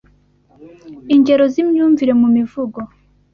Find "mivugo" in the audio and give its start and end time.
2.35-2.79